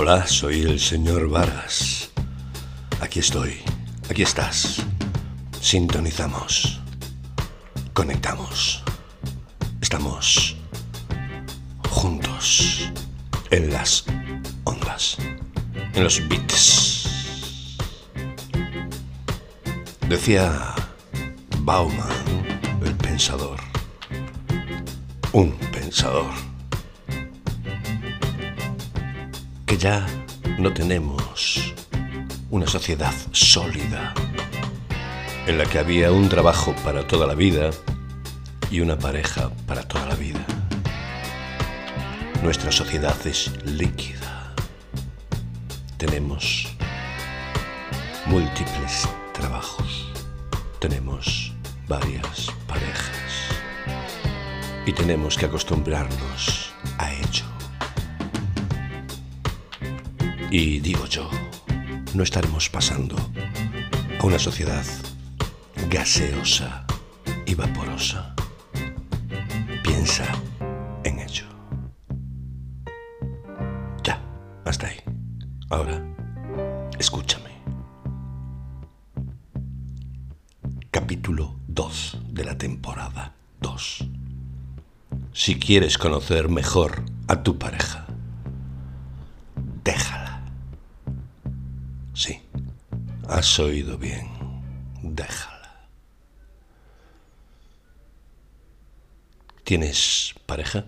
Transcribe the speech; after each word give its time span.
Hola, 0.00 0.28
soy 0.28 0.62
el 0.62 0.78
señor 0.78 1.28
Vargas. 1.28 2.10
Aquí 3.00 3.18
estoy, 3.18 3.56
aquí 4.08 4.22
estás. 4.22 4.76
Sintonizamos. 5.60 6.80
Conectamos. 7.94 8.84
Estamos 9.80 10.56
juntos 11.90 12.92
en 13.50 13.72
las 13.72 14.04
ondas, 14.62 15.16
en 15.94 16.04
los 16.04 16.28
beats. 16.28 17.48
Decía 20.08 20.76
Bauman, 21.58 22.06
el 22.84 22.94
pensador, 22.94 23.58
un 25.32 25.50
pensador, 25.72 26.30
ya 29.78 30.04
no 30.58 30.72
tenemos 30.72 31.72
una 32.50 32.66
sociedad 32.66 33.14
sólida 33.30 34.12
en 35.46 35.56
la 35.56 35.66
que 35.66 35.78
había 35.78 36.10
un 36.10 36.28
trabajo 36.28 36.74
para 36.84 37.06
toda 37.06 37.28
la 37.28 37.34
vida 37.34 37.70
y 38.72 38.80
una 38.80 38.98
pareja 38.98 39.50
para 39.66 39.84
toda 39.84 40.06
la 40.06 40.16
vida. 40.16 40.44
Nuestra 42.42 42.72
sociedad 42.72 43.16
es 43.24 43.52
líquida. 43.64 44.54
Tenemos 45.96 46.66
múltiples 48.26 49.08
trabajos. 49.32 50.08
Tenemos 50.80 51.52
varias 51.86 52.48
parejas. 52.66 53.52
Y 54.86 54.92
tenemos 54.92 55.36
que 55.36 55.46
acostumbrarnos 55.46 56.72
a 56.98 57.12
ello. 57.12 57.47
Y 60.50 60.80
digo 60.80 61.04
yo, 61.04 61.28
no 62.14 62.22
estaremos 62.22 62.70
pasando 62.70 63.16
a 64.18 64.24
una 64.24 64.38
sociedad 64.38 64.84
gaseosa 65.90 66.86
y 67.44 67.54
vaporosa. 67.54 68.34
Piensa 69.82 70.24
en 71.04 71.18
ello. 71.18 71.44
Ya, 74.02 74.22
hasta 74.64 74.86
ahí. 74.86 74.96
Ahora, 75.68 76.02
escúchame. 76.98 77.50
Capítulo 80.90 81.56
2 81.66 82.20
de 82.30 82.44
la 82.44 82.56
temporada 82.56 83.34
2. 83.60 84.08
Si 85.34 85.58
quieres 85.58 85.98
conocer 85.98 86.48
mejor 86.48 87.02
a 87.28 87.42
tu 87.42 87.58
pareja, 87.58 88.06
déjala. 89.84 90.17
Has 93.28 93.58
oído 93.58 93.98
bien. 93.98 94.26
Déjala. 95.02 95.88
¿Tienes 99.64 100.34
pareja 100.46 100.86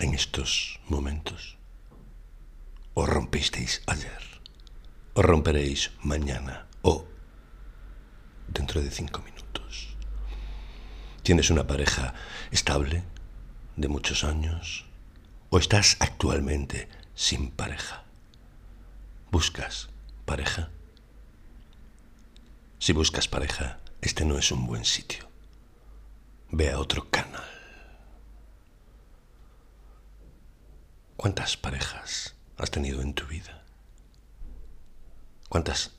en 0.00 0.14
estos 0.14 0.80
momentos? 0.88 1.58
¿O 2.94 3.06
rompisteis 3.06 3.82
ayer? 3.86 4.22
¿O 5.14 5.22
romperéis 5.22 5.90
mañana? 6.02 6.68
¿O 6.82 7.06
dentro 8.46 8.80
de 8.80 8.90
cinco 8.90 9.20
minutos? 9.22 9.96
¿Tienes 11.24 11.50
una 11.50 11.66
pareja 11.66 12.14
estable 12.52 13.02
de 13.76 13.88
muchos 13.88 14.22
años? 14.22 14.86
¿O 15.50 15.58
estás 15.58 15.96
actualmente 15.98 16.88
sin 17.14 17.50
pareja? 17.50 18.04
¿Buscas 19.30 19.91
pareja? 20.32 20.70
Si 22.78 22.94
buscas 22.94 23.28
pareja, 23.28 23.80
este 24.00 24.24
no 24.24 24.38
es 24.38 24.50
un 24.50 24.66
buen 24.66 24.86
sitio. 24.86 25.28
Ve 26.50 26.70
a 26.70 26.78
otro 26.78 27.10
canal. 27.10 27.44
¿Cuántas 31.18 31.58
parejas 31.58 32.34
has 32.56 32.70
tenido 32.70 33.02
en 33.02 33.12
tu 33.12 33.26
vida? 33.26 33.62
¿Cuántas 35.50 35.90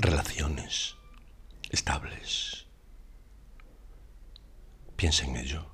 relaciones 0.00 0.96
estables? 1.70 2.66
Piensa 4.96 5.26
en 5.26 5.36
ello 5.36 5.64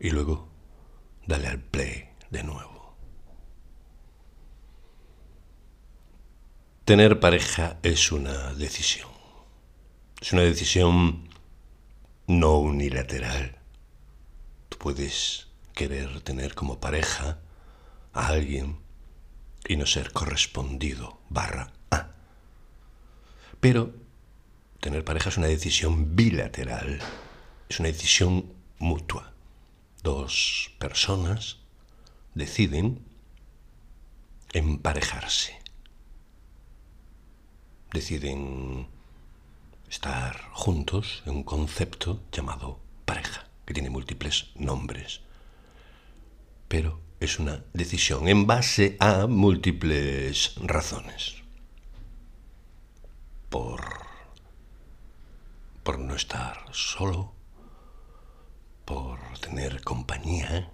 y 0.00 0.10
luego 0.10 0.48
dale 1.28 1.46
al 1.46 1.60
play 1.60 2.08
de 2.30 2.42
nuevo. 2.42 2.71
Tener 6.84 7.20
pareja 7.20 7.78
es 7.84 8.10
una 8.10 8.54
decisión. 8.54 9.08
Es 10.20 10.32
una 10.32 10.42
decisión 10.42 11.28
no 12.26 12.58
unilateral. 12.58 13.56
Tú 14.68 14.78
puedes 14.78 15.46
querer 15.74 16.22
tener 16.22 16.56
como 16.56 16.80
pareja 16.80 17.38
a 18.12 18.26
alguien 18.26 18.80
y 19.68 19.76
no 19.76 19.86
ser 19.86 20.12
correspondido 20.12 21.20
barra 21.28 21.72
A. 21.92 22.08
Pero 23.60 23.94
tener 24.80 25.04
pareja 25.04 25.28
es 25.28 25.36
una 25.36 25.46
decisión 25.46 26.16
bilateral, 26.16 26.98
es 27.68 27.78
una 27.78 27.90
decisión 27.90 28.52
mutua. 28.80 29.32
Dos 30.02 30.72
personas 30.80 31.58
deciden 32.34 33.04
emparejarse. 34.52 35.61
Deciden 37.92 38.88
estar 39.88 40.48
juntos 40.52 41.22
en 41.26 41.36
un 41.36 41.42
concepto 41.44 42.22
llamado 42.32 42.80
pareja, 43.04 43.46
que 43.66 43.74
tiene 43.74 43.90
múltiples 43.90 44.50
nombres. 44.54 45.20
Pero 46.68 47.00
es 47.20 47.38
una 47.38 47.62
decisión 47.74 48.28
en 48.28 48.46
base 48.46 48.96
a 48.98 49.26
múltiples 49.26 50.54
razones. 50.62 51.42
Por, 53.50 53.84
por 55.82 55.98
no 55.98 56.14
estar 56.14 56.64
solo, 56.72 57.34
por 58.86 59.18
tener 59.40 59.82
compañía, 59.82 60.70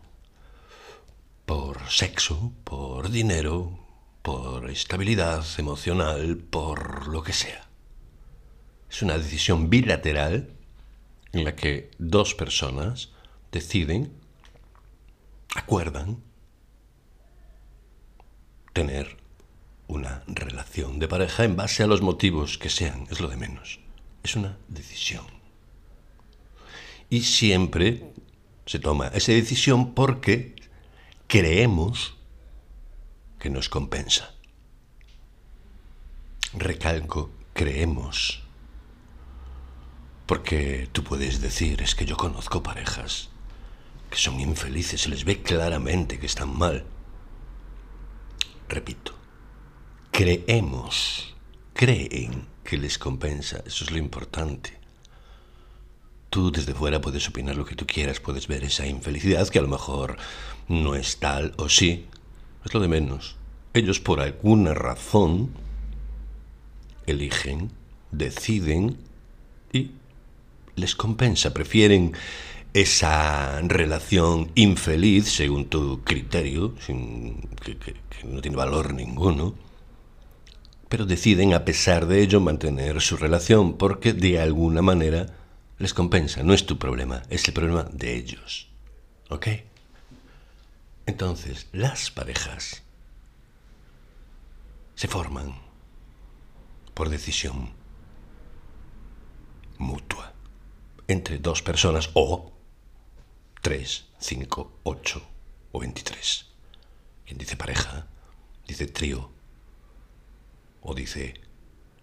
por 1.45 1.91
sexo, 1.91 2.53
por 2.63 3.11
dinero, 3.11 3.88
por 4.23 4.71
estabilidad 4.71 5.45
emocional, 5.59 6.37
por 6.37 7.09
lo 7.09 7.23
que 7.23 7.33
sea. 7.33 7.69
Es 8.91 9.03
una 9.03 9.19
decisión 9.19 9.71
bilateral 9.71 10.53
en 11.33 11.45
la 11.45 11.55
que 11.55 11.91
dos 11.99 12.35
personas 12.35 13.13
deciden, 13.53 14.13
acuerdan, 15.55 16.23
tener 18.73 19.17
una 19.87 20.23
relación 20.27 20.99
de 20.99 21.09
pareja 21.09 21.45
en 21.45 21.57
base 21.57 21.83
a 21.83 21.87
los 21.87 22.03
motivos 22.03 22.59
que 22.59 22.69
sean, 22.69 23.07
es 23.11 23.21
lo 23.21 23.29
de 23.29 23.37
menos. 23.37 23.81
Es 24.23 24.37
una 24.37 24.59
decisión. 24.69 25.25
Y 27.11 27.23
siempre 27.23 28.13
se 28.67 28.79
toma 28.79 29.09
esa 29.09 29.33
decisión 29.33 29.95
porque 29.95 30.55
creemos 31.27 32.18
que 33.39 33.51
nos 33.51 33.69
compensa. 33.69 34.35
Recalco, 36.55 37.31
creemos. 37.53 38.43
Porque 40.27 40.89
tú 40.93 41.05
puedes 41.05 41.41
decir, 41.41 41.83
es 41.83 41.95
que 41.95 42.05
yo 42.05 42.17
conozco 42.17 42.63
parejas 42.63 43.31
que 44.11 44.17
son 44.17 44.41
infelices, 44.41 45.03
se 45.03 45.09
les 45.09 45.25
ve 45.25 45.43
claramente 45.43 46.19
que 46.19 46.27
están 46.27 46.57
mal. 46.57 46.85
Repito, 48.69 49.15
creemos, 50.11 51.35
creen 51.75 52.47
que 52.65 52.77
les 52.79 52.99
compensa, 52.99 53.63
eso 53.67 53.85
es 53.85 53.91
lo 53.91 53.99
importante. 53.99 54.79
Tú 56.31 56.51
desde 56.51 56.75
fuera 56.75 57.01
puedes 57.01 57.27
opinar 57.29 57.57
lo 57.57 57.65
que 57.65 57.75
tú 57.75 57.87
quieras, 57.87 58.21
puedes 58.21 58.49
ver 58.49 58.65
esa 58.65 58.87
infelicidad 58.87 59.49
que 59.49 59.59
a 59.59 59.63
lo 59.63 59.69
mejor 59.69 60.19
no 60.69 60.95
es 60.95 61.19
tal 61.19 61.55
o 61.57 61.69
sí, 61.69 62.07
es 62.65 62.75
lo 62.75 62.81
de 62.81 62.89
menos. 62.89 63.37
Ellos 63.75 64.01
por 64.01 64.21
alguna 64.21 64.75
razón 64.75 65.51
eligen, 67.07 67.71
deciden 68.11 68.97
y 69.73 69.93
les 70.77 70.95
compensa, 70.95 71.53
prefieren 71.53 72.13
esa 72.75 73.61
relación 73.63 74.51
infeliz, 74.55 75.29
según 75.29 75.67
tu 75.67 76.03
criterio, 76.05 76.75
sin, 76.81 77.49
que, 77.63 77.77
que, 77.77 77.95
no 78.25 78.41
tiene 78.41 78.57
valor 78.57 78.95
ninguno, 78.95 79.55
pero 80.89 81.07
deciden 81.07 81.55
a 81.55 81.65
pesar 81.65 82.07
de 82.07 82.23
ello 82.23 82.41
mantener 82.41 83.01
su 83.01 83.17
relación 83.17 83.75
porque 83.77 84.13
de 84.13 84.41
alguna 84.41 84.83
manera 84.83 85.35
les 85.79 85.95
compensa. 85.95 86.43
No 86.43 86.55
es 86.55 86.67
tu 86.67 86.79
problema, 86.79 87.23
es 87.31 87.47
el 87.49 87.55
problema 87.55 87.85
de 87.93 88.17
ellos. 88.17 88.69
¿Ok? 89.29 89.49
Entonces, 91.09 91.69
las 91.73 92.11
parejas 92.11 92.83
se 94.95 95.09
forman 95.09 95.59
por 96.93 97.09
decisión 97.09 97.73
mutua 99.79 100.35
entre 101.07 101.39
dos 101.39 101.63
personas 101.63 102.11
o 102.13 102.53
tres, 103.63 104.05
cinco, 104.19 104.79
ocho 104.83 105.27
o 105.73 105.81
veintitrés. 105.81 106.45
Quien 107.25 107.39
dice 107.39 107.57
pareja, 107.57 108.07
dice 108.67 108.87
trío 108.87 109.33
o 110.83 110.95
dice 110.95 111.41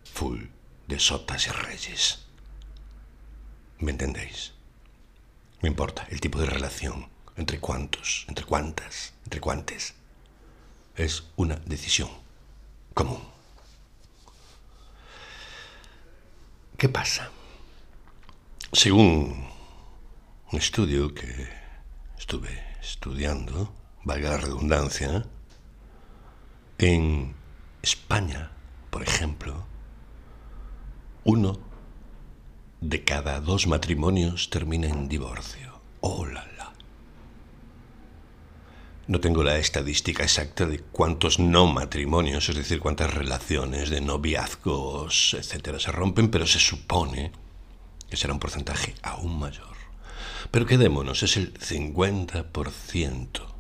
full 0.04 0.46
de 0.88 1.00
sotas 1.00 1.46
y 1.46 1.52
reyes. 1.52 2.26
¿Me 3.78 3.92
entendéis? 3.92 4.54
No 5.62 5.68
importa 5.68 6.08
el 6.10 6.20
tipo 6.20 6.40
de 6.40 6.48
relación, 6.48 7.14
entre 7.38 7.60
cuántos, 7.60 8.26
entre 8.28 8.46
cuántas, 8.46 9.14
entre 9.24 9.42
cuántes. 9.42 9.94
Es 10.96 11.24
una 11.36 11.56
decisión 11.66 12.10
común. 12.94 13.22
¿Qué 16.78 16.90
pasa? 16.90 17.30
Según 18.72 19.48
un 20.52 20.60
estudio 20.60 21.14
que 21.14 21.48
estuve 22.18 22.64
estudiando, 22.82 23.74
valga 24.04 24.32
la 24.32 24.38
redundancia, 24.38 25.26
en 26.78 27.36
España, 27.82 28.52
por 28.90 29.04
ejemplo, 29.04 29.66
uno 31.24 31.60
de 32.82 33.04
cada 33.04 33.40
dos 33.40 33.68
matrimonios 33.68 34.50
termina 34.50 34.88
en 34.88 35.08
divorcio. 35.08 35.80
¡Oh, 36.02 36.26
la, 36.26 36.46
la! 36.46 36.55
No 39.08 39.20
tengo 39.20 39.44
la 39.44 39.58
estadística 39.58 40.24
exacta 40.24 40.66
de 40.66 40.80
cuántos 40.80 41.38
no 41.38 41.68
matrimonios, 41.68 42.50
es 42.50 42.56
decir, 42.56 42.80
cuántas 42.80 43.14
relaciones 43.14 43.92
de 43.92 44.02
noviazgos, 44.02 45.36
etcétera, 45.38 45.80
se 45.80 45.92
rompen, 45.92 46.30
pero 46.30 46.48
se 46.48 46.60
supone 46.60 47.32
que 48.10 48.18
será 48.18 48.34
un 48.34 48.40
porcentaje 48.40 48.96
aún 49.04 49.38
mayor. 49.38 49.76
Pero 50.50 50.66
quedémonos, 50.66 51.22
es 51.22 51.38
el 51.38 51.54
50%. 51.54 53.56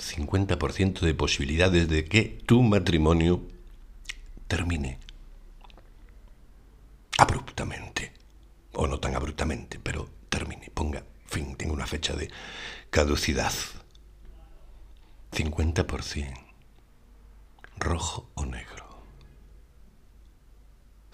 50% 0.00 1.00
de 1.00 1.14
posibilidades 1.14 1.88
de 1.88 2.04
que 2.04 2.40
tu 2.46 2.62
matrimonio 2.62 3.42
termine 4.48 4.98
abruptamente. 7.18 8.12
O 8.72 8.86
no 8.86 9.00
tan 9.00 9.14
abruptamente, 9.14 9.80
pero 9.82 9.89
una 11.80 11.86
fecha 11.86 12.14
de 12.14 12.30
caducidad. 12.90 13.52
50%. 15.32 16.34
Rojo 17.78 18.28
o 18.34 18.44
negro. 18.44 19.02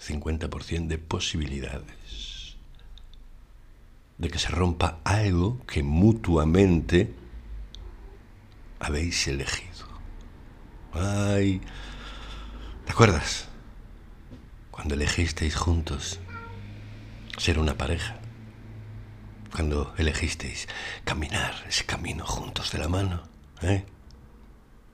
50% 0.01 0.87
de 0.87 0.97
posibilidades 0.97 2.57
de 4.17 4.29
que 4.29 4.39
se 4.39 4.49
rompa 4.49 4.99
algo 5.05 5.65
que 5.67 5.83
mutuamente 5.83 7.13
habéis 8.79 9.25
elegido. 9.27 9.87
Ay, 10.91 11.61
¿te 12.85 12.91
acuerdas? 12.91 13.47
Cuando 14.71 14.95
elegisteis 14.95 15.55
juntos 15.55 16.19
ser 17.37 17.57
una 17.57 17.77
pareja. 17.77 18.19
Cuando 19.53 19.93
elegisteis 19.97 20.67
caminar 21.03 21.53
ese 21.67 21.85
camino 21.85 22.25
juntos 22.25 22.71
de 22.71 22.79
la 22.79 22.87
mano. 22.87 23.23
¿eh? 23.61 23.85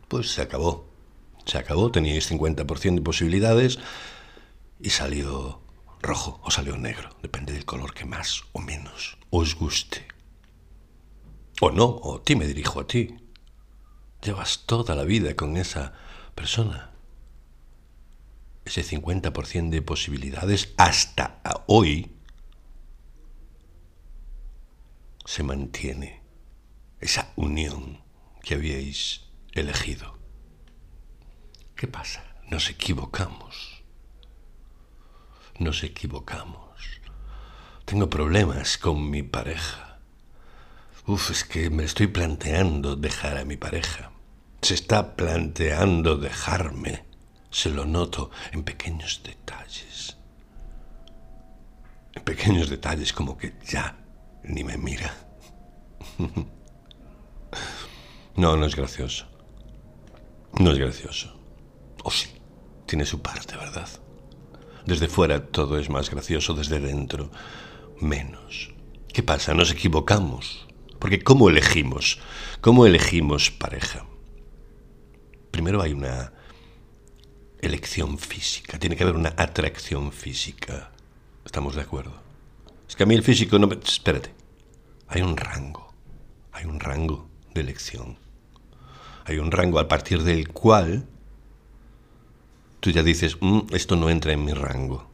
Pues 0.08 0.32
se 0.32 0.42
acabó. 0.42 0.88
Se 1.46 1.58
acabó, 1.58 1.92
teníais 1.92 2.32
50% 2.32 2.96
de 2.96 3.02
posibilidades 3.02 3.80
y 4.80 4.92
salió 4.92 5.62
rojo 6.02 6.40
o 6.44 6.52
salió 6.52 6.78
negro, 6.78 7.16
depende 7.22 7.54
del 7.54 7.66
color 7.66 7.94
que 7.94 8.06
más 8.06 8.44
o 8.52 8.60
menos 8.60 9.18
os 9.30 9.56
guste. 9.56 10.06
O 11.62 11.72
no, 11.72 11.86
o 11.86 12.22
ti 12.22 12.36
me 12.36 12.46
dirijo 12.46 12.80
a 12.80 12.88
ti. 12.88 13.16
Llevas 14.22 14.64
toda 14.66 14.96
la 14.96 15.04
vida 15.04 15.36
con 15.36 15.58
esa 15.58 15.94
persona. 16.36 16.92
Ese 18.66 18.84
50% 18.84 19.70
de 19.70 19.82
posibilidades 19.82 20.74
hasta 20.78 21.42
hoy 21.68 22.13
se 25.26 25.44
mantiene 25.44 26.22
esa 27.00 27.32
unión 27.36 28.04
que 28.42 28.56
habíais 28.56 29.22
elegido. 29.52 30.18
¿Qué 31.76 31.88
pasa? 31.88 32.24
Nos 32.50 32.70
equivocamos 32.70 33.74
nos 35.60 35.84
equivocamos. 35.84 36.62
Tengo 37.86 38.10
problemas 38.10 38.78
con 38.78 39.10
mi 39.10 39.24
pareja. 39.24 40.00
Uf, 41.06 41.32
es 41.32 41.44
que 41.44 41.70
me 41.70 41.84
estoy 41.84 42.08
planteando 42.08 42.96
dejar 42.96 43.38
a 43.38 43.46
mi 43.46 43.58
pareja. 43.58 44.12
Se 44.62 44.74
está 44.74 45.16
planteando 45.16 46.18
dejarme. 46.18 47.06
Se 47.50 47.70
lo 47.70 47.86
noto 47.86 48.32
en 48.52 48.64
pequeños 48.64 49.22
detalles. 49.24 50.18
En 52.14 52.24
pequeños 52.24 52.70
detalles 52.70 53.14
como 53.14 53.38
que 53.38 53.54
ya 53.66 53.98
ni 54.44 54.64
me 54.64 54.78
mira. 54.78 55.14
No, 58.36 58.58
no 58.58 58.66
es 58.66 58.76
gracioso. 58.76 59.28
No 60.58 60.72
es 60.72 60.80
gracioso. 60.80 61.40
O 62.04 62.10
sí, 62.10 62.30
tiene 62.88 63.06
su 63.06 63.22
parte, 63.22 63.56
¿verdad? 63.56 63.88
Desde 64.88 65.08
fuera 65.08 65.52
todo 65.52 65.78
es 65.78 65.90
más 65.92 66.10
gracioso, 66.10 66.56
desde 66.56 66.80
dentro 66.80 67.30
menos. 68.02 68.74
¿Qué 69.14 69.22
pasa? 69.22 69.54
Nos 69.54 69.72
equivocamos. 69.72 70.66
Porque 71.00 71.22
¿cómo 71.22 71.48
elegimos? 71.50 72.20
¿Cómo 72.62 72.88
elegimos 72.88 73.52
pareja? 73.52 74.06
Primero 75.52 75.82
hay 75.84 75.94
una 75.94 76.34
elección 77.62 78.18
física, 78.18 78.80
tiene 78.80 78.96
que 78.96 79.04
haber 79.04 79.16
una 79.16 79.34
atracción 79.38 80.12
física. 80.12 80.92
¿Estamos 81.46 81.76
de 81.76 81.82
acuerdo? 81.82 82.23
Es 82.94 82.96
que 82.96 83.02
a 83.02 83.06
mí 83.08 83.16
el 83.16 83.24
físico 83.24 83.58
no 83.58 83.66
me... 83.66 83.74
Espérate. 83.74 84.32
Hay 85.08 85.24
un 85.24 85.36
rango. 85.36 85.92
Hay 86.52 86.66
un 86.66 86.80
rango 86.80 87.28
de 87.56 87.62
elección. 87.62 88.20
Hay 89.26 89.40
un 89.40 89.50
rango 89.50 89.80
a 89.80 89.88
partir 89.88 90.22
del 90.22 90.50
cual 90.50 91.08
tú 92.82 92.92
ya 92.92 93.02
dices, 93.02 93.36
mm, 93.42 93.62
esto 93.72 93.96
no 93.96 94.12
entra 94.12 94.34
en 94.34 94.46
mi 94.46 94.54
rango. 94.54 95.10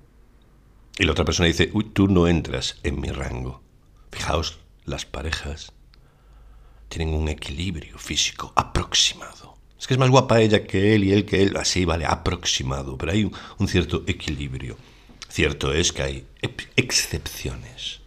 Y 0.98 1.05
la 1.05 1.13
otra 1.13 1.24
persona 1.24 1.48
dice, 1.48 1.69
uy, 1.71 1.86
tú 1.86 2.09
no 2.09 2.27
entras 2.27 2.75
en 2.83 3.00
mi 3.00 3.12
rango. 3.12 3.63
Fijaos, 4.12 4.59
las 4.83 5.05
parejas 5.05 5.71
tienen 6.89 7.15
un 7.15 7.29
equilibrio 7.29 7.98
físico 7.98 8.51
aproximado. 8.57 9.55
Es 9.79 9.88
que 9.88 9.93
es 9.93 10.00
más 10.01 10.09
guapa 10.09 10.41
ella 10.41 10.67
que 10.67 10.95
él 10.95 11.05
y 11.05 11.13
él 11.13 11.24
que 11.24 11.43
él, 11.43 11.55
así 11.55 11.86
vale, 11.86 12.05
aproximado, 12.05 12.98
pero 12.98 13.13
hay 13.13 13.31
un, 13.57 13.67
cierto 13.69 14.03
equilibrio. 14.05 14.75
Cierto 15.29 15.74
es 15.74 15.93
que 15.93 16.01
hay 16.01 16.27
excepciones 16.75 18.00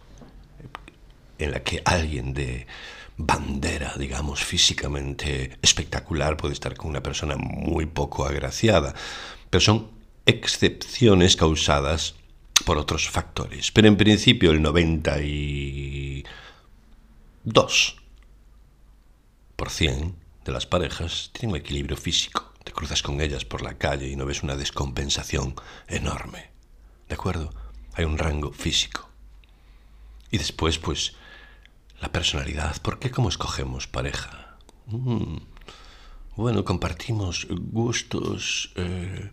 en 1.39 1.51
la 1.51 1.63
que 1.63 1.81
alguien 1.85 2.33
de 2.33 2.67
bandera, 3.17 3.95
digamos, 3.97 4.43
físicamente 4.43 5.57
espectacular 5.61 6.37
puede 6.37 6.53
estar 6.53 6.75
con 6.75 6.89
una 6.89 7.03
persona 7.03 7.35
muy 7.37 7.85
poco 7.85 8.25
agraciada 8.25 8.93
pero 9.53 9.61
son 9.61 9.91
excepciones 10.25 11.35
causadas 11.35 12.15
por 12.65 12.79
otros 12.79 13.07
factores. 13.07 13.71
Pero 13.71 13.87
en 13.87 13.97
principio 13.97 14.49
el 14.49 14.63
92% 14.63 16.23
de 20.43 20.51
las 20.51 20.65
parejas 20.65 21.29
tienen 21.33 21.51
un 21.51 21.57
equilibrio 21.57 21.97
físico. 21.97 22.51
Te 22.63 22.71
cruzas 22.71 23.03
con 23.03 23.21
ellas 23.21 23.45
por 23.45 23.61
la 23.61 23.77
calle 23.77 24.07
y 24.07 24.15
no 24.15 24.25
ves 24.25 24.41
una 24.41 24.55
descompensación 24.55 25.53
enorme. 25.87 26.52
¿De 27.13 27.15
acuerdo? 27.15 27.53
Hay 27.93 28.05
un 28.05 28.17
rango 28.17 28.51
físico. 28.51 29.07
Y 30.31 30.39
después, 30.39 30.79
pues, 30.79 31.13
la 32.01 32.11
personalidad. 32.11 32.81
¿Por 32.81 32.97
qué 32.97 33.11
cómo 33.11 33.29
escogemos 33.29 33.85
pareja? 33.85 34.57
Mm, 34.87 35.37
bueno, 36.35 36.65
compartimos 36.65 37.45
gustos, 37.51 38.73
eh, 38.77 39.31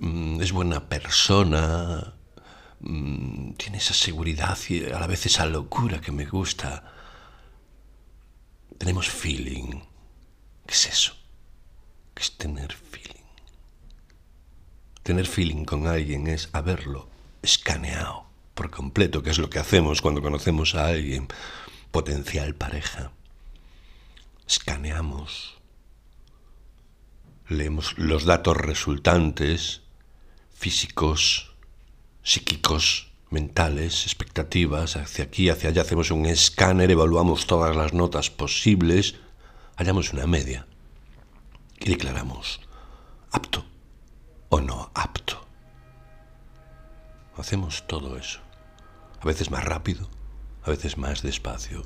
mm, 0.00 0.40
es 0.40 0.52
buena 0.52 0.88
persona, 0.88 2.14
mm, 2.80 3.52
tiene 3.58 3.76
esa 3.76 3.92
seguridad 3.92 4.56
y 4.70 4.86
a 4.86 4.98
la 4.98 5.06
vez 5.06 5.26
esa 5.26 5.44
locura 5.44 6.00
que 6.00 6.12
me 6.12 6.24
gusta. 6.24 6.94
Tenemos 8.78 9.06
feeling. 9.10 9.82
¿Qué 10.66 10.72
es 10.72 10.86
eso? 10.86 11.12
¿Qué 12.14 12.22
es 12.22 12.38
tener 12.38 12.72
feeling? 12.72 13.26
Tener 15.02 15.26
feeling 15.26 15.66
con 15.66 15.86
alguien 15.86 16.26
es 16.26 16.48
haberlo 16.54 17.17
escaneado 17.42 18.26
por 18.54 18.70
completo, 18.70 19.22
que 19.22 19.30
es 19.30 19.38
lo 19.38 19.50
que 19.50 19.58
hacemos 19.58 20.02
cuando 20.02 20.22
conocemos 20.22 20.74
a 20.74 20.86
alguien, 20.86 21.28
potencial 21.90 22.54
pareja. 22.54 23.12
Escaneamos 24.46 25.58
leemos 27.48 27.96
los 27.98 28.24
datos 28.24 28.56
resultantes, 28.56 29.82
físicos, 30.52 31.54
psíquicos, 32.22 33.10
mentales, 33.30 34.04
expectativas, 34.04 34.96
hacia 34.96 35.24
aquí, 35.24 35.48
hacia 35.48 35.70
allá, 35.70 35.82
hacemos 35.82 36.10
un 36.10 36.26
escáner, 36.26 36.90
evaluamos 36.90 37.46
todas 37.46 37.74
las 37.76 37.92
notas 37.92 38.30
posibles, 38.30 39.16
hallamos 39.76 40.12
una 40.12 40.26
media 40.26 40.66
y 41.78 41.90
declaramos 41.90 42.60
apto 43.30 43.64
o 44.48 44.60
no 44.60 44.90
apto. 44.94 45.47
Hacemos 47.38 47.86
todo 47.86 48.18
eso, 48.18 48.40
a 49.20 49.24
veces 49.24 49.50
más 49.52 49.64
rápido, 49.64 50.08
a 50.64 50.70
veces 50.70 50.98
más 50.98 51.22
despacio. 51.22 51.84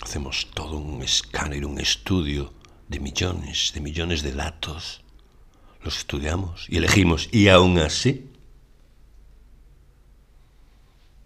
Hacemos 0.00 0.48
todo 0.54 0.78
un 0.78 1.02
escáner, 1.02 1.66
un 1.66 1.80
estudio 1.80 2.54
de 2.86 3.00
millones, 3.00 3.72
de 3.74 3.80
millones 3.80 4.22
de 4.22 4.32
datos. 4.32 5.02
Los 5.82 5.98
estudiamos 5.98 6.66
y 6.68 6.76
elegimos 6.76 7.28
y 7.32 7.48
aún 7.48 7.78
así 7.78 8.30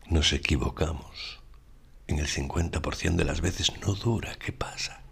nos 0.06 0.32
equivocamos. 0.32 1.40
En 2.06 2.18
el 2.18 2.28
50% 2.28 3.16
de 3.16 3.24
las 3.24 3.42
veces 3.42 3.70
no 3.80 3.94
dura. 3.94 4.34
¿Qué 4.36 4.52
pasa? 4.52 5.02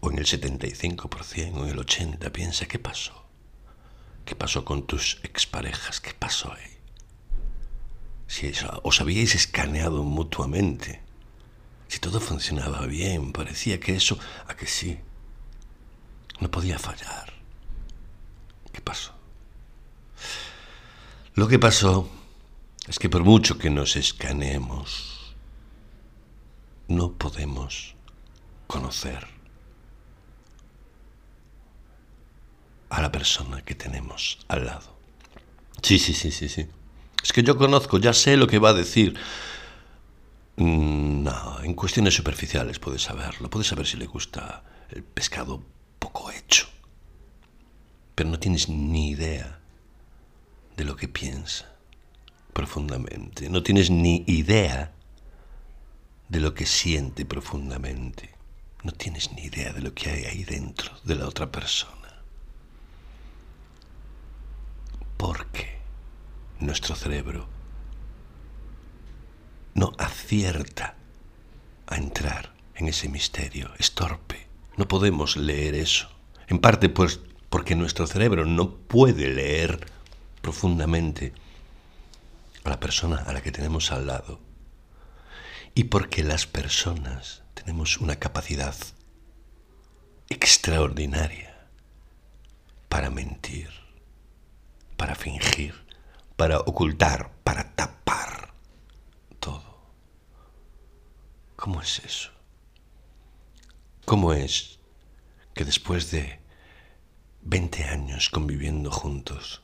O 0.00 0.12
en 0.12 0.18
el 0.18 0.26
75% 0.26 1.56
o 1.56 1.64
en 1.64 1.70
el 1.70 1.78
80% 1.78 2.30
piensa, 2.30 2.66
¿qué 2.66 2.78
pasó? 2.78 3.27
¿Qué 4.28 4.36
pasó 4.36 4.62
con 4.62 4.86
tus 4.86 5.20
exparejas? 5.22 6.02
¿Qué 6.02 6.12
pasó 6.12 6.52
ahí? 6.52 6.76
Si 8.26 8.52
os 8.82 9.00
habíais 9.00 9.34
escaneado 9.34 10.04
mutuamente, 10.04 11.00
si 11.88 11.98
todo 11.98 12.20
funcionaba 12.20 12.84
bien, 12.84 13.32
parecía 13.32 13.80
que 13.80 13.96
eso, 13.96 14.18
a 14.46 14.54
que 14.54 14.66
sí, 14.66 14.98
no 16.40 16.50
podía 16.50 16.78
fallar. 16.78 17.32
¿Qué 18.70 18.82
pasó? 18.82 19.14
Lo 21.32 21.48
que 21.48 21.58
pasó 21.58 22.06
es 22.86 22.98
que 22.98 23.08
por 23.08 23.24
mucho 23.24 23.56
que 23.56 23.70
nos 23.70 23.96
escaneemos, 23.96 25.34
no 26.86 27.12
podemos 27.12 27.94
conocer 28.66 29.37
a 32.90 33.02
la 33.02 33.12
persona 33.12 33.62
que 33.62 33.74
tenemos 33.74 34.38
al 34.48 34.66
lado. 34.66 34.96
Sí, 35.82 35.98
sí, 35.98 36.12
sí, 36.14 36.30
sí, 36.30 36.48
sí. 36.48 36.66
Es 37.22 37.32
que 37.32 37.42
yo 37.42 37.56
conozco, 37.56 37.98
ya 37.98 38.12
sé 38.12 38.36
lo 38.36 38.46
que 38.46 38.58
va 38.58 38.70
a 38.70 38.74
decir. 38.74 39.18
Mm, 40.56 41.22
no, 41.24 41.62
en 41.62 41.74
cuestiones 41.74 42.14
superficiales 42.14 42.78
puedes 42.78 43.02
saberlo. 43.02 43.50
Puedes 43.50 43.68
saber 43.68 43.86
si 43.86 43.96
le 43.96 44.06
gusta 44.06 44.64
el 44.90 45.02
pescado 45.02 45.62
poco 45.98 46.30
hecho. 46.30 46.68
Pero 48.14 48.30
no 48.30 48.38
tienes 48.38 48.68
ni 48.68 49.10
idea 49.10 49.60
de 50.76 50.84
lo 50.84 50.96
que 50.96 51.08
piensa 51.08 51.78
profundamente, 52.52 53.48
no 53.48 53.62
tienes 53.62 53.90
ni 53.90 54.24
idea 54.26 54.92
de 56.28 56.40
lo 56.40 56.54
que 56.54 56.66
siente 56.66 57.24
profundamente, 57.24 58.34
no 58.82 58.92
tienes 58.92 59.32
ni 59.32 59.42
idea 59.42 59.72
de 59.72 59.80
lo 59.80 59.94
que 59.94 60.10
hay 60.10 60.24
ahí 60.24 60.44
dentro 60.44 60.92
de 61.04 61.14
la 61.16 61.26
otra 61.26 61.50
persona. 61.52 61.97
Porque 65.18 65.78
nuestro 66.60 66.94
cerebro 66.96 67.46
no 69.74 69.92
acierta 69.98 70.94
a 71.86 71.96
entrar 71.96 72.54
en 72.74 72.88
ese 72.88 73.10
misterio, 73.10 73.70
es 73.78 73.92
torpe, 73.94 74.46
no 74.78 74.88
podemos 74.88 75.36
leer 75.36 75.74
eso. 75.74 76.08
En 76.46 76.60
parte 76.60 76.88
pues 76.88 77.20
porque 77.50 77.74
nuestro 77.74 78.06
cerebro 78.06 78.46
no 78.46 78.76
puede 78.76 79.28
leer 79.28 79.86
profundamente 80.40 81.32
a 82.64 82.70
la 82.70 82.80
persona 82.80 83.16
a 83.26 83.32
la 83.32 83.42
que 83.42 83.52
tenemos 83.52 83.92
al 83.92 84.06
lado. 84.06 84.40
Y 85.74 85.84
porque 85.84 86.24
las 86.24 86.46
personas 86.46 87.42
tenemos 87.54 87.98
una 87.98 88.16
capacidad 88.16 88.74
extraordinaria 90.28 91.68
para 92.88 93.10
mentir, 93.10 93.70
para 94.98 95.14
fingir, 95.14 95.74
para 96.36 96.58
ocultar, 96.60 97.30
para 97.42 97.74
tapar 97.74 98.52
todo. 99.40 99.94
¿Cómo 101.56 101.80
es 101.80 102.00
eso? 102.00 102.30
¿Cómo 104.04 104.34
es 104.34 104.78
que 105.54 105.64
después 105.64 106.10
de 106.10 106.40
20 107.42 107.84
años 107.84 108.28
conviviendo 108.28 108.90
juntos, 108.90 109.62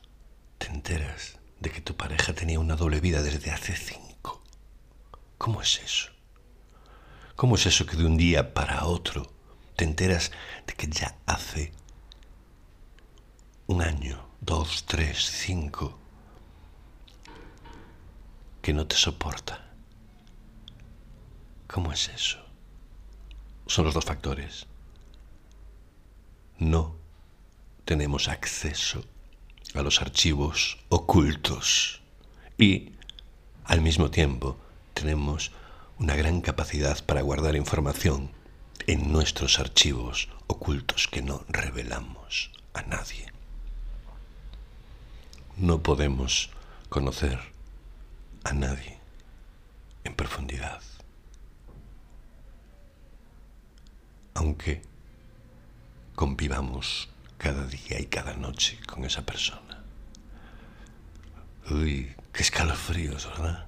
te 0.57 0.67
enteras 0.67 1.37
de 1.59 1.69
que 1.69 1.81
tu 1.81 1.95
pareja 1.95 2.33
tenía 2.33 2.59
una 2.59 2.75
doble 2.75 2.99
vida 2.99 3.21
desde 3.21 3.51
hace 3.51 3.75
cinco. 3.75 4.41
¿Cómo 5.37 5.61
es 5.61 5.79
eso? 5.83 6.11
¿Cómo 7.35 7.55
es 7.55 7.65
eso 7.65 7.85
que 7.85 7.95
de 7.95 8.05
un 8.05 8.17
día 8.17 8.53
para 8.53 8.85
otro 8.85 9.31
te 9.75 9.83
enteras 9.83 10.31
de 10.65 10.73
que 10.73 10.87
ya 10.87 11.15
hace 11.25 11.73
un 13.67 13.81
año, 13.81 14.27
dos, 14.45 14.85
tres, 14.85 15.25
cinco, 15.31 15.97
que 18.61 18.73
no 18.73 18.85
te 18.85 18.95
soporta? 18.95 19.65
¿Cómo 21.67 21.91
es 21.91 22.09
eso? 22.09 22.37
Son 23.65 23.85
los 23.85 23.95
dos 23.95 24.05
factores. 24.05 24.67
No 26.59 26.95
tenemos 27.85 28.27
acceso 28.27 29.03
a 29.73 29.81
los 29.81 29.99
archivos 30.01 30.77
ocultos 30.89 32.01
y, 32.59 32.91
al 33.63 33.81
mismo 33.81 34.11
tiempo, 34.11 34.59
tenemos 34.93 35.51
una 35.97 36.15
gran 36.15 36.41
capacidad 36.41 37.03
para 37.03 37.23
guardar 37.23 37.55
información 37.55 38.31
en 38.85 39.11
nuestros 39.11 39.57
archivos 39.59 40.29
ocultos 40.45 41.07
que 41.07 41.23
no 41.23 41.43
revelamos 41.49 42.51
a 42.75 42.83
nadie. 42.83 43.34
No 45.57 45.81
podemos 45.81 46.49
conocer 46.89 47.39
a 48.43 48.51
nadie 48.51 48.99
en 50.03 50.13
profundidad, 50.13 50.81
aunque 54.33 54.81
convivamos 56.13 57.07
cada 57.37 57.65
día 57.67 58.01
y 58.01 58.07
cada 58.07 58.33
noche 58.33 58.77
con 58.85 59.05
esa 59.05 59.25
persona. 59.25 59.81
Uy, 61.71 62.13
qué 62.33 62.43
escalofríos, 62.43 63.25
¿verdad? 63.25 63.65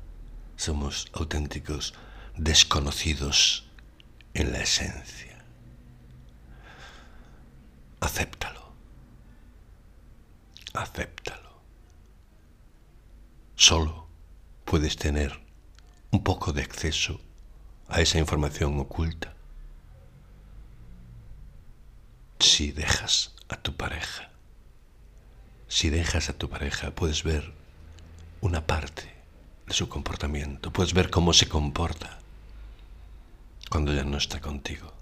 Somos 0.58 1.08
auténticos 1.14 1.94
desconocidos 2.36 3.66
en 4.34 4.52
la 4.52 4.60
esencia. 4.60 5.38
Acéptalo. 8.02 8.74
Acéptalo. 10.74 11.47
Solo 13.58 14.08
puedes 14.66 14.98
tener 14.98 15.40
un 16.12 16.24
poco 16.24 16.54
de 16.54 16.62
acceso 16.62 17.20
a 17.90 18.02
esa 18.02 18.20
información 18.20 18.80
oculta 18.80 19.34
si 22.40 22.72
dejas 22.72 23.34
a 23.50 23.56
tu 23.58 23.76
pareja. 23.76 24.30
Si 25.68 25.90
dejas 25.90 26.30
a 26.30 26.34
tu 26.34 26.52
pareja, 26.52 26.92
puedes 26.92 27.24
ver 27.24 27.52
una 28.42 28.68
parte 28.68 29.12
de 29.66 29.74
su 29.74 29.90
comportamiento. 29.90 30.72
Puedes 30.72 30.94
ver 30.94 31.10
cómo 31.10 31.34
se 31.34 31.50
comporta 31.50 32.20
cuando 33.72 33.92
ya 33.92 34.04
no 34.04 34.18
está 34.18 34.40
contigo. 34.40 34.94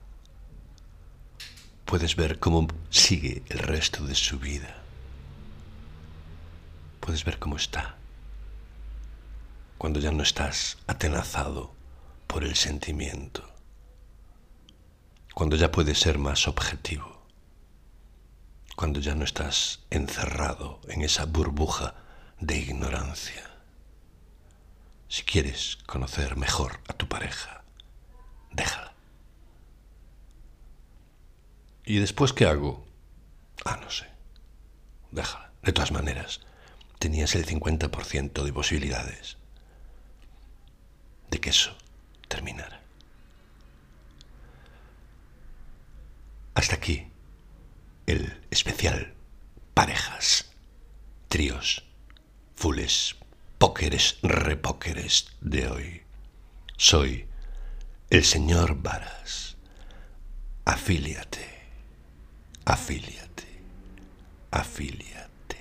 Puedes 1.83 2.15
ver 2.15 2.39
cómo 2.39 2.67
sigue 2.89 3.43
el 3.49 3.59
resto 3.59 4.07
de 4.07 4.15
su 4.15 4.39
vida. 4.39 4.81
Puedes 7.01 7.25
ver 7.25 7.37
cómo 7.37 7.57
está 7.57 7.97
cuando 9.77 9.99
ya 9.99 10.11
no 10.11 10.23
estás 10.23 10.77
atenazado 10.87 11.73
por 12.27 12.43
el 12.43 12.55
sentimiento. 12.55 13.49
Cuando 15.33 15.55
ya 15.55 15.71
puedes 15.71 15.99
ser 15.99 16.17
más 16.17 16.47
objetivo. 16.47 17.23
Cuando 18.75 18.99
ya 18.99 19.15
no 19.15 19.25
estás 19.25 19.81
encerrado 19.89 20.79
en 20.87 21.01
esa 21.01 21.25
burbuja 21.25 21.95
de 22.39 22.57
ignorancia. 22.57 23.49
Si 25.07 25.23
quieres 25.23 25.77
conocer 25.85 26.35
mejor 26.35 26.79
a 26.87 26.93
tu 26.93 27.07
pareja, 27.07 27.63
déjala. 28.51 28.93
¿Y 31.85 31.99
después 31.99 32.33
qué 32.33 32.45
hago? 32.45 32.85
Ah, 33.63 33.77
no 33.81 33.89
sé. 33.89 34.07
Déjala. 35.11 35.51
De 35.61 35.73
todas 35.73 35.91
maneras, 35.91 36.41
tenías 36.99 37.35
el 37.35 37.45
50% 37.45 38.43
de 38.43 38.53
posibilidades 38.53 39.37
de 41.35 41.41
que 41.41 41.49
eso 41.49 41.75
terminara. 42.29 42.79
Hasta 46.53 46.75
aquí 46.75 47.07
el 48.05 48.41
especial 48.51 49.13
parejas, 49.73 50.45
tríos, 51.27 51.83
fules, 52.55 53.17
pókeres, 53.57 54.17
repókeres 54.23 55.27
de 55.41 55.67
hoy. 55.67 56.03
Soy 56.77 57.27
el 58.09 58.23
señor 58.23 58.81
Varas. 58.81 59.57
Afíliate, 60.63 61.47
afíliate, 62.63 63.59
afíliate. 64.51 65.59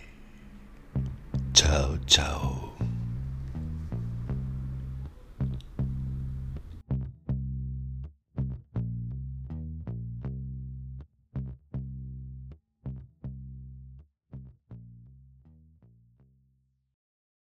Chao, 1.53 1.99
chao. 2.07 2.74